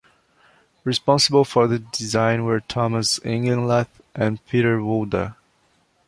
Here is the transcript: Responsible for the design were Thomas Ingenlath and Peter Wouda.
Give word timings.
Responsible 0.83 1.45
for 1.45 1.67
the 1.67 1.77
design 1.77 2.43
were 2.43 2.59
Thomas 2.61 3.19
Ingenlath 3.19 4.01
and 4.15 4.43
Peter 4.47 4.79
Wouda. 4.81 5.35